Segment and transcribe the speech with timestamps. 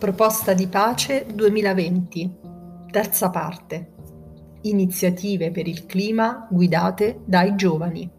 [0.00, 2.38] Proposta di pace 2020.
[2.90, 3.92] Terza parte.
[4.62, 8.10] Iniziative per il clima guidate dai giovani.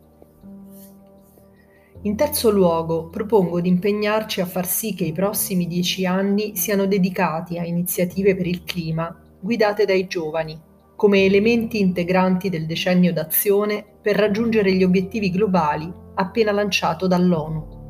[2.04, 6.86] In terzo luogo, propongo di impegnarci a far sì che i prossimi dieci anni siano
[6.86, 10.62] dedicati a iniziative per il clima guidate dai giovani,
[10.96, 17.80] come elementi integranti del decennio d'azione per raggiungere gli obiettivi globali appena lanciato dall'ONU.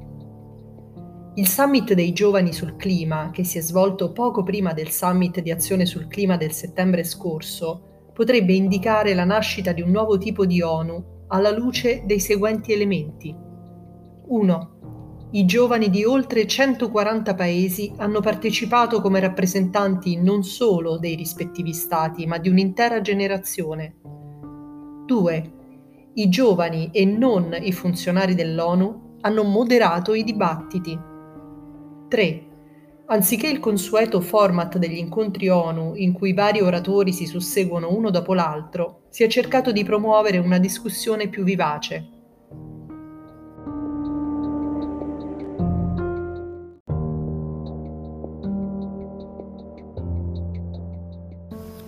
[1.36, 5.50] Il summit dei giovani sul clima, che si è svolto poco prima del summit di
[5.50, 10.62] azione sul clima del settembre scorso, potrebbe indicare la nascita di un nuovo tipo di
[10.62, 13.34] ONU alla luce dei seguenti elementi.
[14.28, 15.30] 1.
[15.32, 22.26] I giovani di oltre 140 paesi hanno partecipato come rappresentanti non solo dei rispettivi stati,
[22.26, 23.96] ma di un'intera generazione.
[25.06, 25.54] 2.
[26.16, 31.10] I giovani e non i funzionari dell'ONU hanno moderato i dibattiti
[32.12, 32.44] 3.
[33.06, 38.34] Anziché il consueto format degli incontri ONU in cui vari oratori si susseguono uno dopo
[38.34, 42.10] l'altro, si è cercato di promuovere una discussione più vivace.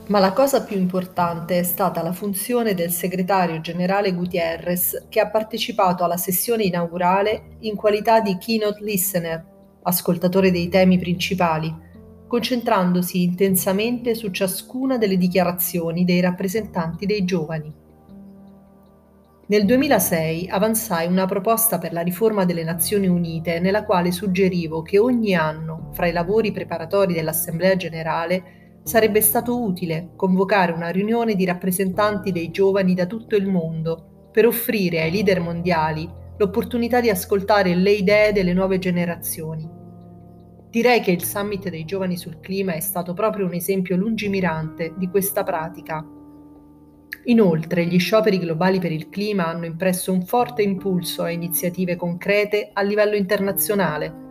[0.07, 5.29] Ma la cosa più importante è stata la funzione del segretario generale Gutierrez che ha
[5.29, 9.51] partecipato alla sessione inaugurale in qualità di keynote listener
[9.83, 11.73] ascoltatore dei temi principali,
[12.27, 17.71] concentrandosi intensamente su ciascuna delle dichiarazioni dei rappresentanti dei giovani.
[19.45, 24.97] Nel 2006 avanzai una proposta per la riforma delle Nazioni Unite nella quale suggerivo che
[24.97, 31.45] ogni anno, fra i lavori preparatori dell'Assemblea generale, sarebbe stato utile convocare una riunione di
[31.45, 36.09] rappresentanti dei giovani da tutto il mondo per offrire ai leader mondiali
[36.43, 39.65] l'opportunità di ascoltare le idee delle nuove generazioni.
[40.69, 45.07] Direi che il summit dei giovani sul clima è stato proprio un esempio lungimirante di
[45.07, 46.05] questa pratica.
[47.25, 52.71] Inoltre, gli scioperi globali per il clima hanno impresso un forte impulso a iniziative concrete
[52.73, 54.21] a livello internazionale.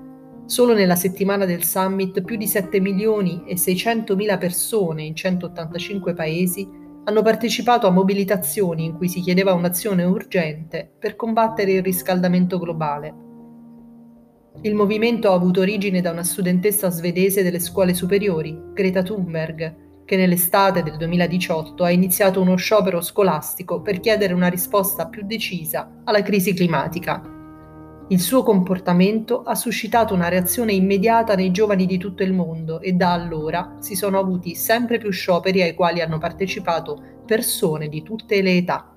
[0.45, 6.13] Solo nella settimana del summit più di 7 milioni e 600 mila persone in 185
[6.13, 6.69] paesi
[7.05, 13.15] hanno partecipato a mobilitazioni in cui si chiedeva un'azione urgente per combattere il riscaldamento globale.
[14.63, 20.17] Il movimento ha avuto origine da una studentessa svedese delle scuole superiori, Greta Thunberg, che
[20.17, 26.23] nell'estate del 2018 ha iniziato uno sciopero scolastico per chiedere una risposta più decisa alla
[26.23, 27.42] crisi climatica.
[28.13, 32.93] Il suo comportamento ha suscitato una reazione immediata nei giovani di tutto il mondo e
[32.93, 38.43] da allora si sono avuti sempre più scioperi ai quali hanno partecipato persone di tutte
[38.43, 38.92] le età.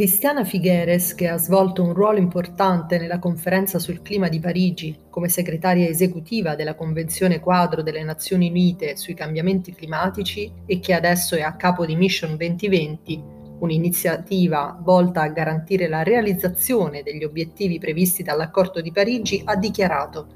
[0.00, 5.28] Cristiana Figueres, che ha svolto un ruolo importante nella conferenza sul clima di Parigi come
[5.28, 11.42] segretaria esecutiva della Convenzione quadro delle Nazioni Unite sui cambiamenti climatici e che adesso è
[11.42, 13.22] a capo di Mission 2020,
[13.58, 20.28] un'iniziativa volta a garantire la realizzazione degli obiettivi previsti dall'accordo di Parigi, ha dichiarato.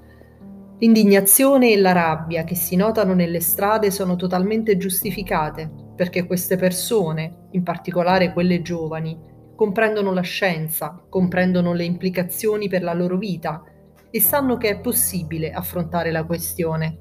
[0.81, 7.47] L'indignazione e la rabbia che si notano nelle strade sono totalmente giustificate perché queste persone,
[7.53, 13.63] in particolare quelle giovani, comprendono la scienza, comprendono le implicazioni per la loro vita
[14.11, 16.99] e sanno che è possibile affrontare la questione.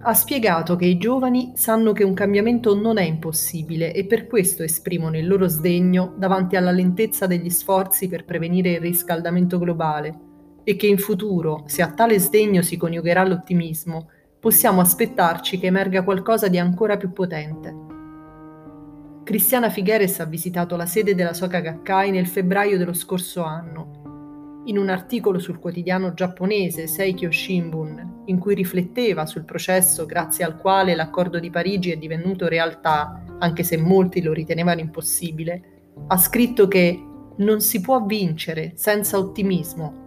[0.00, 4.62] Ha spiegato che i giovani sanno che un cambiamento non è impossibile e per questo
[4.62, 10.20] esprimono il loro sdegno davanti alla lentezza degli sforzi per prevenire il riscaldamento globale
[10.62, 16.04] e che in futuro, se a tale sdegno si coniugherà l'ottimismo, possiamo aspettarci che emerga
[16.04, 17.95] qualcosa di ancora più potente.
[19.26, 24.62] Cristiana Figueres ha visitato la sede della Soka Gakkai nel febbraio dello scorso anno.
[24.66, 30.56] In un articolo sul quotidiano giapponese Seikyo Shimbun, in cui rifletteva sul processo grazie al
[30.56, 35.62] quale l'accordo di Parigi è divenuto realtà, anche se molti lo ritenevano impossibile,
[36.06, 37.04] ha scritto che
[37.38, 40.04] non si può vincere senza ottimismo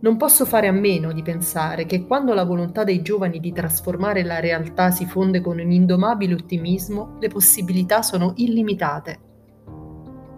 [0.00, 4.22] non posso fare a meno di pensare che quando la volontà dei giovani di trasformare
[4.22, 9.26] la realtà si fonde con un indomabile ottimismo, le possibilità sono illimitate.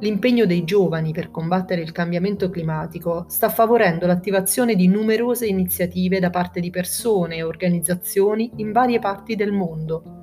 [0.01, 6.31] L'impegno dei giovani per combattere il cambiamento climatico sta favorendo l'attivazione di numerose iniziative da
[6.31, 10.21] parte di persone e organizzazioni in varie parti del mondo.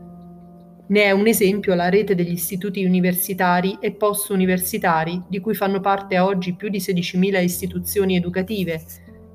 [0.87, 6.17] Ne è un esempio la rete degli istituti universitari e post-universitari, di cui fanno parte
[6.17, 8.81] oggi più di 16.000 istituzioni educative,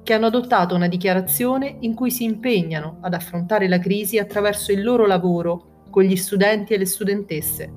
[0.02, 4.82] che hanno adottato una dichiarazione in cui si impegnano ad affrontare la crisi attraverso il
[4.82, 7.72] loro lavoro con gli studenti e le studentesse.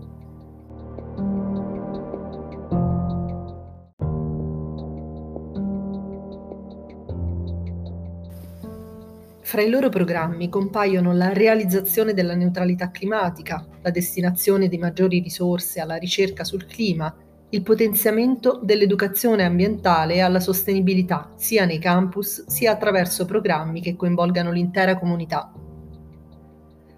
[9.42, 15.80] Fra i loro programmi compaiono la realizzazione della neutralità climatica, la destinazione di maggiori risorse
[15.80, 17.16] alla ricerca sul clima,
[17.56, 24.52] il potenziamento dell'educazione ambientale e alla sostenibilità, sia nei campus sia attraverso programmi che coinvolgano
[24.52, 25.54] l'intera comunità.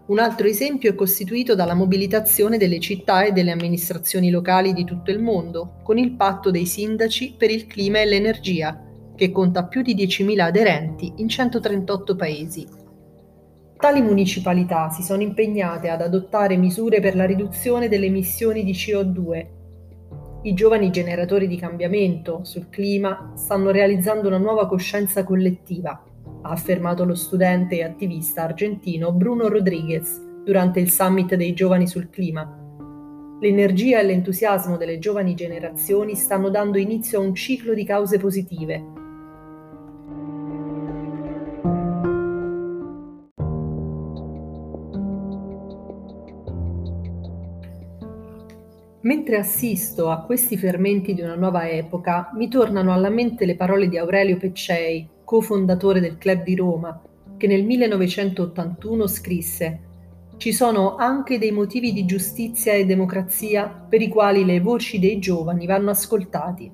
[0.07, 5.11] Un altro esempio è costituito dalla mobilitazione delle città e delle amministrazioni locali di tutto
[5.11, 8.83] il mondo, con il patto dei sindaci per il clima e l'energia,
[9.15, 12.67] che conta più di 10.000 aderenti in 138 paesi.
[13.77, 19.56] Tali municipalità si sono impegnate ad adottare misure per la riduzione delle emissioni di CO2.
[20.47, 26.01] I giovani generatori di cambiamento sul clima stanno realizzando una nuova coscienza collettiva,
[26.41, 32.09] ha affermato lo studente e attivista argentino Bruno Rodriguez durante il summit dei giovani sul
[32.09, 32.49] clima.
[33.41, 38.96] L'energia e l'entusiasmo delle giovani generazioni stanno dando inizio a un ciclo di cause positive
[49.07, 53.87] Mentre assisto a questi fermenti di una nuova epoca, mi tornano alla mente le parole
[53.87, 57.01] di Aurelio Peccei, cofondatore del Club di Roma,
[57.37, 59.79] che nel 1981 scrisse
[60.35, 65.19] Ci sono anche dei motivi di giustizia e democrazia per i quali le voci dei
[65.19, 66.69] giovani vanno ascoltati.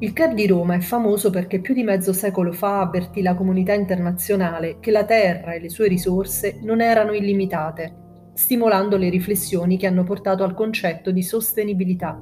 [0.00, 3.72] Il Club di Roma è famoso perché più di mezzo secolo fa avvertì la comunità
[3.72, 8.04] internazionale che la terra e le sue risorse non erano illimitate
[8.36, 12.20] stimolando le riflessioni che hanno portato al concetto di sostenibilità.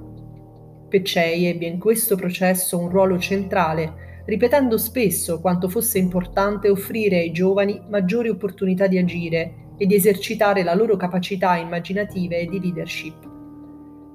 [0.88, 7.32] Peccei ebbe in questo processo un ruolo centrale, ripetendo spesso quanto fosse importante offrire ai
[7.32, 13.30] giovani maggiori opportunità di agire e di esercitare la loro capacità immaginative e di leadership.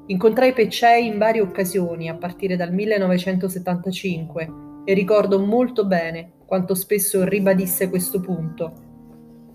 [0.05, 4.49] Incontrai Peccei in varie occasioni a partire dal 1975
[4.85, 8.87] e ricordo molto bene quanto spesso ribadisse questo punto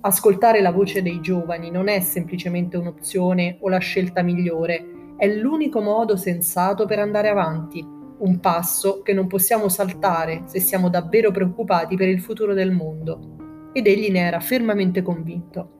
[0.06, 5.80] Ascoltare la voce dei giovani non è semplicemente un'opzione o la scelta migliore, è l'unico
[5.80, 11.96] modo sensato per andare avanti, un passo che non possiamo saltare se siamo davvero preoccupati
[11.96, 13.70] per il futuro del mondo.
[13.72, 15.70] Ed egli ne era fermamente convinto.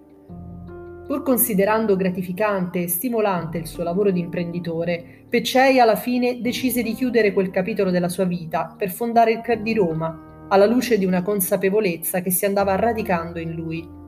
[1.06, 6.94] Pur considerando gratificante e stimolante il suo lavoro di imprenditore, Peccei alla fine decise di
[6.94, 11.04] chiudere quel capitolo della sua vita per fondare il Club di Roma, alla luce di
[11.04, 14.02] una consapevolezza che si andava radicando in lui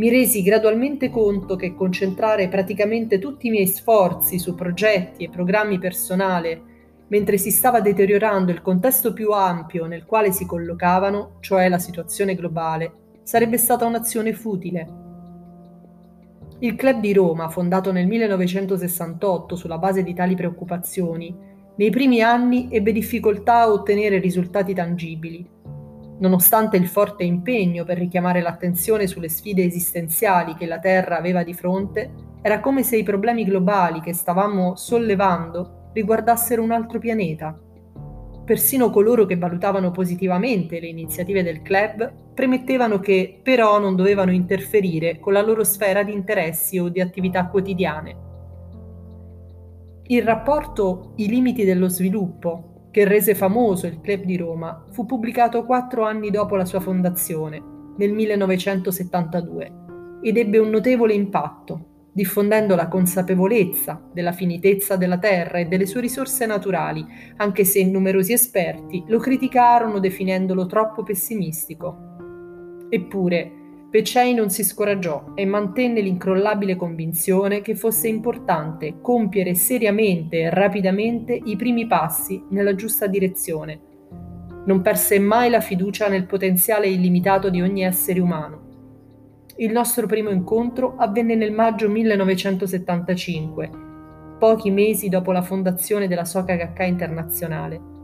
[0.00, 5.78] mi resi gradualmente conto che concentrare praticamente tutti i miei sforzi su progetti e programmi
[5.78, 6.58] personali,
[7.08, 12.34] mentre si stava deteriorando il contesto più ampio nel quale si collocavano, cioè la situazione
[12.34, 14.88] globale, sarebbe stata un'azione futile.
[16.60, 21.36] Il Club di Roma, fondato nel 1968 sulla base di tali preoccupazioni,
[21.76, 25.58] nei primi anni ebbe difficoltà a ottenere risultati tangibili
[26.20, 31.54] Nonostante il forte impegno per richiamare l'attenzione sulle sfide esistenziali che la Terra aveva di
[31.54, 32.12] fronte,
[32.42, 37.58] era come se i problemi globali che stavamo sollevando riguardassero un altro pianeta.
[38.44, 45.20] Persino coloro che valutavano positivamente le iniziative del club premettevano che però non dovevano interferire
[45.20, 48.28] con la loro sfera di interessi o di attività quotidiane.
[50.04, 55.64] Il rapporto I limiti dello sviluppo che rese famoso il Club di Roma, fu pubblicato
[55.64, 57.62] quattro anni dopo la sua fondazione,
[57.96, 59.72] nel 1972,
[60.22, 66.00] ed ebbe un notevole impatto, diffondendo la consapevolezza della finitezza della terra e delle sue
[66.00, 67.06] risorse naturali,
[67.36, 72.08] anche se numerosi esperti lo criticarono definendolo troppo pessimistico.
[72.88, 73.52] Eppure,
[73.90, 81.32] Peccei non si scoraggiò e mantenne l'incrollabile convinzione che fosse importante compiere seriamente e rapidamente
[81.32, 83.80] i primi passi nella giusta direzione.
[84.64, 88.68] Non perse mai la fiducia nel potenziale illimitato di ogni essere umano.
[89.56, 93.70] Il nostro primo incontro avvenne nel maggio 1975,
[94.38, 97.98] pochi mesi dopo la fondazione della Soka Gakkai Internazionale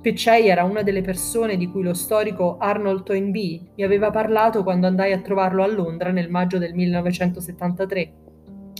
[0.00, 4.86] Peccei era una delle persone di cui lo storico Arnold Toynbee mi aveva parlato quando
[4.86, 8.12] andai a trovarlo a Londra nel maggio del 1973,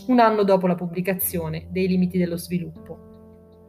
[0.07, 3.07] un anno dopo la pubblicazione dei limiti dello sviluppo.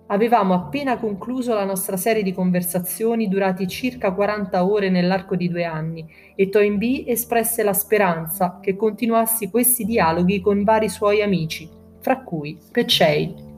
[0.06, 5.64] Avevamo appena concluso la nostra serie di conversazioni durati circa 40 ore nell'arco di due
[5.64, 11.68] anni e Toynbee espresse la speranza che continuassi questi dialoghi con vari suoi amici,
[12.00, 13.49] fra cui Peccei.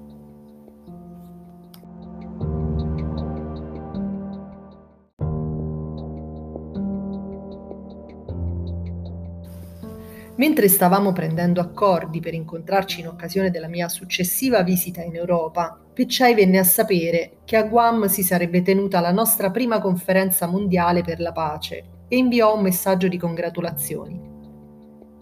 [10.37, 16.35] Mentre stavamo prendendo accordi per incontrarci in occasione della mia successiva visita in Europa, Peccei
[16.35, 21.21] venne a sapere che a Guam si sarebbe tenuta la nostra prima conferenza mondiale per
[21.21, 24.19] la pace e inviò un messaggio di congratulazioni.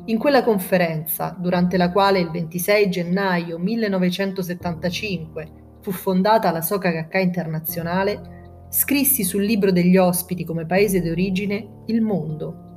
[0.04, 5.48] In quella conferenza, durante la quale il 26 gennaio 1975
[5.80, 12.68] fu fondata la Soka Internazionale, scrissi sul libro degli ospiti come paese d'origine il mondo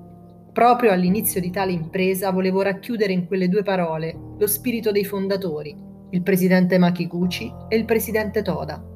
[0.54, 5.76] Proprio all'inizio di tale impresa volevo racchiudere in quelle due parole lo spirito dei fondatori,
[6.12, 8.92] il presidente Makiguchi e il presidente Toda.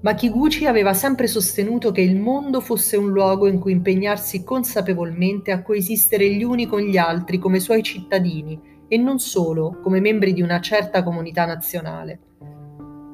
[0.00, 5.62] Makiguchi aveva sempre sostenuto che il mondo fosse un luogo in cui impegnarsi consapevolmente a
[5.62, 10.42] coesistere gli uni con gli altri come suoi cittadini e non solo come membri di
[10.42, 12.18] una certa comunità nazionale.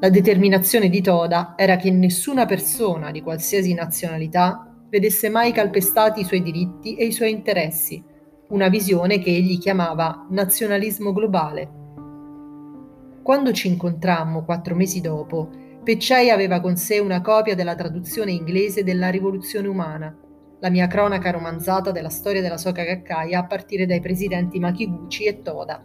[0.00, 6.24] La determinazione di Toda era che nessuna persona di qualsiasi nazionalità vedesse mai calpestati i
[6.24, 8.02] suoi diritti e i suoi interessi,
[8.48, 11.78] una visione che egli chiamava nazionalismo globale.
[13.22, 15.48] Quando ci incontrammo quattro mesi dopo,
[15.82, 20.14] Peccei aveva con sé una copia della traduzione inglese della Rivoluzione Umana,
[20.58, 25.40] la mia cronaca romanzata della storia della Soka Gakkai a partire dai presidenti Makiguchi e
[25.40, 25.82] Toda.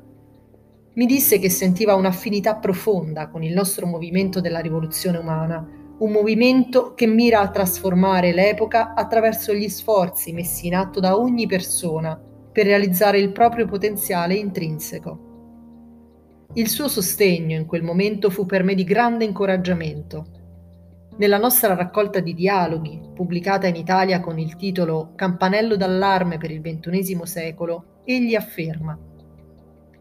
[0.96, 5.66] Mi disse che sentiva un'affinità profonda con il nostro movimento della Rivoluzione Umana,
[5.98, 11.48] un movimento che mira a trasformare l'epoca attraverso gli sforzi messi in atto da ogni
[11.48, 12.20] persona
[12.52, 15.20] per realizzare il proprio potenziale intrinseco.
[16.54, 20.26] Il suo sostegno in quel momento fu per me di grande incoraggiamento.
[21.18, 26.62] Nella nostra raccolta di dialoghi, pubblicata in Italia con il titolo Campanello d'allarme per il
[26.62, 28.98] XXI secolo, egli afferma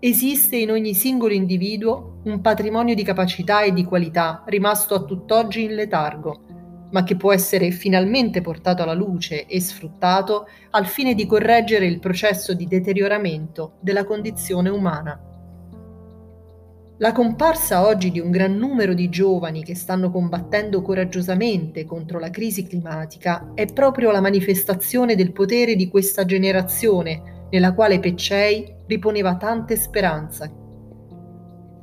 [0.04, 5.62] Esiste in ogni singolo individuo un patrimonio di capacità e di qualità rimasto a tutt'oggi
[5.62, 11.24] in letargo, ma che può essere finalmente portato alla luce e sfruttato al fine di
[11.24, 15.18] correggere il processo di deterioramento della condizione umana.
[16.98, 22.28] La comparsa oggi di un gran numero di giovani che stanno combattendo coraggiosamente contro la
[22.28, 29.36] crisi climatica è proprio la manifestazione del potere di questa generazione nella quale Peccei riponeva
[29.36, 30.62] tante speranze.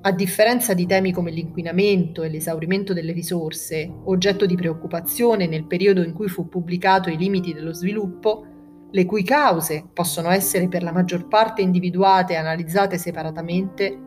[0.03, 6.01] A differenza di temi come l'inquinamento e l'esaurimento delle risorse, oggetto di preoccupazione nel periodo
[6.01, 8.45] in cui fu pubblicato I limiti dello sviluppo,
[8.89, 13.99] le cui cause possono essere per la maggior parte individuate e analizzate separatamente,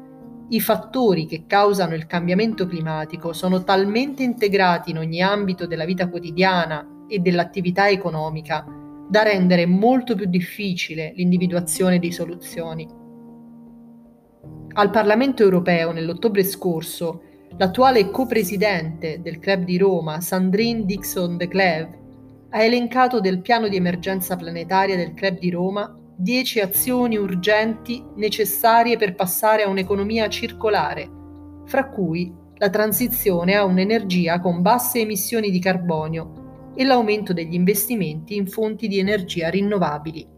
[0.49, 6.09] i fattori che causano il cambiamento climatico sono talmente integrati in ogni ambito della vita
[6.09, 8.83] quotidiana e dell'attività economica
[9.15, 12.85] da rendere molto più difficile l'individuazione di soluzioni.
[14.73, 17.23] Al Parlamento europeo nell'ottobre scorso,
[17.57, 21.99] l'attuale co-presidente del Club di Roma, Sandrine Dixon de Cleve,
[22.51, 28.97] ha elencato del piano di emergenza planetaria del Club di Roma 10 azioni urgenti necessarie
[28.97, 31.09] per passare a un'economia circolare,
[31.67, 36.43] fra cui la transizione a un'energia con basse emissioni di carbonio
[36.75, 40.33] e l'aumento degli investimenti in fonti di energia rinnovabili.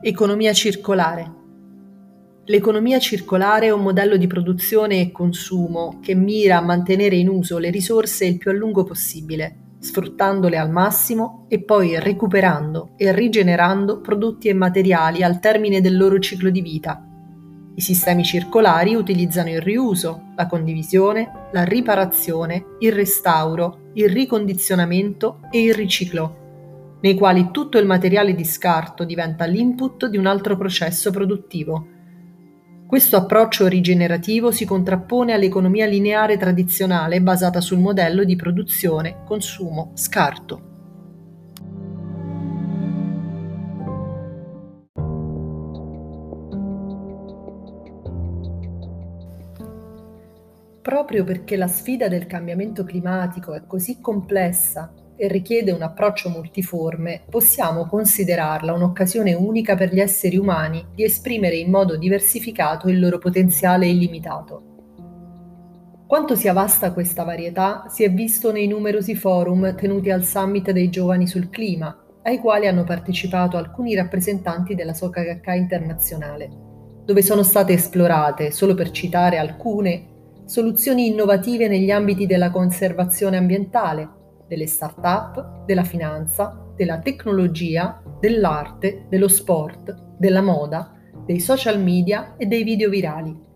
[0.00, 1.34] Economia circolare.
[2.44, 7.58] L'economia circolare è un modello di produzione e consumo che mira a mantenere in uso
[7.58, 14.00] le risorse il più a lungo possibile sfruttandole al massimo e poi recuperando e rigenerando
[14.00, 17.02] prodotti e materiali al termine del loro ciclo di vita.
[17.74, 25.62] I sistemi circolari utilizzano il riuso, la condivisione, la riparazione, il restauro, il ricondizionamento e
[25.62, 26.46] il riciclo,
[27.00, 31.96] nei quali tutto il materiale di scarto diventa l'input di un altro processo produttivo
[32.88, 40.62] questo approccio rigenerativo si contrappone all'economia lineare tradizionale basata sul modello di produzione, consumo, scarto.
[50.80, 54.90] Proprio perché la sfida del cambiamento climatico è così complessa
[55.26, 61.70] richiede un approccio multiforme, possiamo considerarla un'occasione unica per gli esseri umani di esprimere in
[61.70, 64.62] modo diversificato il loro potenziale illimitato.
[66.06, 70.88] Quanto sia vasta questa varietà si è visto nei numerosi forum tenuti al Summit dei
[70.88, 76.48] giovani sul clima, ai quali hanno partecipato alcuni rappresentanti della Gakkai internazionale,
[77.04, 80.06] dove sono state esplorate, solo per citare alcune,
[80.44, 84.08] soluzioni innovative negli ambiti della conservazione ambientale,
[84.48, 90.92] delle start-up, della finanza, della tecnologia, dell'arte, dello sport, della moda,
[91.24, 93.46] dei social media e dei video virali.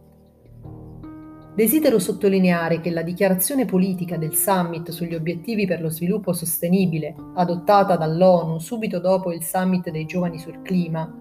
[1.55, 7.97] Desidero sottolineare che la dichiarazione politica del Summit sugli obiettivi per lo sviluppo sostenibile, adottata
[7.97, 11.13] dall'ONU subito dopo il Summit dei giovani sul clima,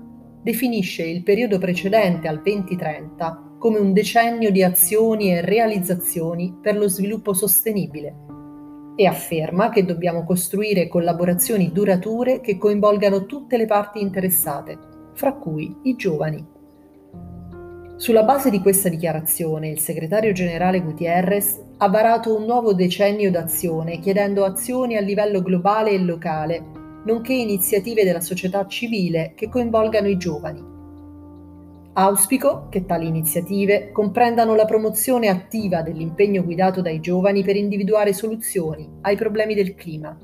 [0.41, 6.87] definisce il periodo precedente al 2030 come un decennio di azioni e realizzazioni per lo
[6.87, 8.30] sviluppo sostenibile
[8.95, 14.77] e afferma che dobbiamo costruire collaborazioni durature che coinvolgano tutte le parti interessate,
[15.13, 16.45] fra cui i giovani.
[17.95, 23.99] Sulla base di questa dichiarazione, il segretario generale Gutierrez ha varato un nuovo decennio d'azione
[23.99, 26.63] chiedendo azioni a livello globale e locale,
[27.05, 30.70] nonché iniziative della società civile che coinvolgano i giovani.
[31.93, 38.89] Auspico che tali iniziative comprendano la promozione attiva dell'impegno guidato dai giovani per individuare soluzioni
[39.01, 40.17] ai problemi del clima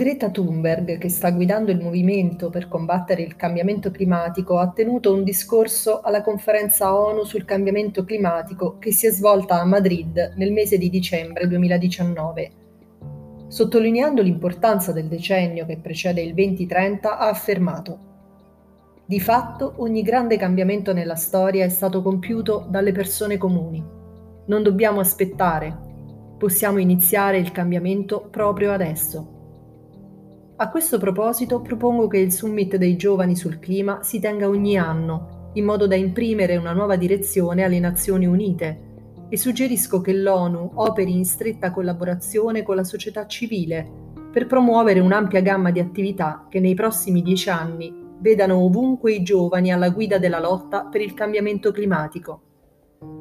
[0.00, 5.24] Greta Thunberg, che sta guidando il movimento per combattere il cambiamento climatico, ha tenuto un
[5.24, 10.78] discorso alla conferenza ONU sul cambiamento climatico che si è svolta a Madrid nel mese
[10.78, 12.50] di dicembre 2019.
[13.48, 17.98] Sottolineando l'importanza del decennio che precede il 2030, ha affermato
[19.04, 23.84] Di fatto ogni grande cambiamento nella storia è stato compiuto dalle persone comuni.
[24.46, 25.76] Non dobbiamo aspettare,
[26.38, 29.34] possiamo iniziare il cambiamento proprio adesso.
[30.60, 35.52] A questo proposito propongo che il Summit dei giovani sul clima si tenga ogni anno,
[35.54, 38.88] in modo da imprimere una nuova direzione alle Nazioni Unite
[39.30, 43.90] e suggerisco che l'ONU operi in stretta collaborazione con la società civile
[44.30, 49.72] per promuovere un'ampia gamma di attività che nei prossimi dieci anni vedano ovunque i giovani
[49.72, 52.42] alla guida della lotta per il cambiamento climatico.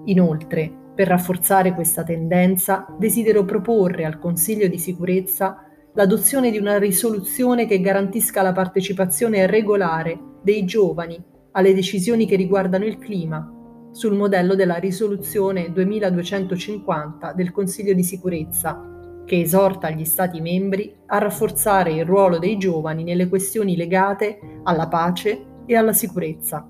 [0.07, 5.63] Inoltre, per rafforzare questa tendenza, desidero proporre al Consiglio di sicurezza
[5.99, 12.85] l'adozione di una risoluzione che garantisca la partecipazione regolare dei giovani alle decisioni che riguardano
[12.85, 13.53] il clima,
[13.91, 18.81] sul modello della risoluzione 2250 del Consiglio di sicurezza,
[19.25, 24.87] che esorta gli Stati membri a rafforzare il ruolo dei giovani nelle questioni legate alla
[24.87, 26.65] pace e alla sicurezza.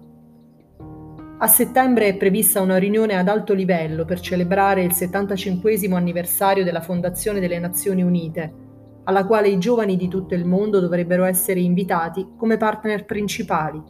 [1.37, 6.81] A settembre è prevista una riunione ad alto livello per celebrare il 75 anniversario della
[6.81, 8.67] Fondazione delle Nazioni Unite,
[9.09, 13.81] alla quale i giovani di tutto il mondo dovrebbero essere invitati come partner principali.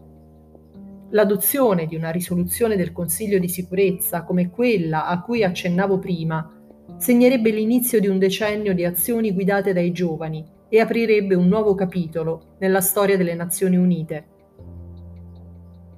[1.09, 6.49] L'adozione di una risoluzione del Consiglio di sicurezza come quella a cui accennavo prima
[6.95, 12.55] segnerebbe l'inizio di un decennio di azioni guidate dai giovani e aprirebbe un nuovo capitolo
[12.59, 14.25] nella storia delle Nazioni Unite.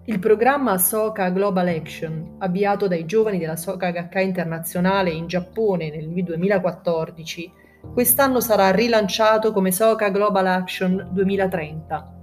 [0.06, 6.08] Il programma Soka Global Action, avviato dai giovani della Soka HK internazionale in Giappone nel
[6.08, 7.60] 2014,
[7.94, 12.16] quest'anno sarà rilanciato come Soka Global Action 2030.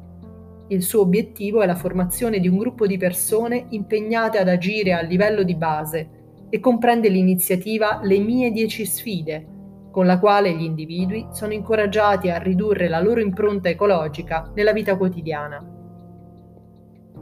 [0.69, 5.01] Il suo obiettivo è la formazione di un gruppo di persone impegnate ad agire a
[5.01, 6.11] livello di base
[6.51, 9.47] e comprende l'iniziativa Le mie 10 sfide,
[9.91, 14.97] con la quale gli individui sono incoraggiati a ridurre la loro impronta ecologica nella vita
[14.97, 15.77] quotidiana.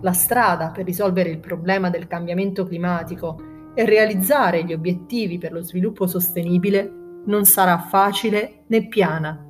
[0.01, 3.41] La strada per risolvere il problema del cambiamento climatico
[3.75, 9.49] e realizzare gli obiettivi per lo sviluppo sostenibile non sarà facile né piana.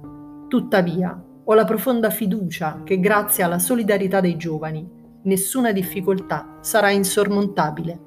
[0.48, 4.88] Tuttavia, ho la profonda fiducia che grazie alla solidarietà dei giovani,
[5.22, 8.05] nessuna difficoltà sarà insormontabile.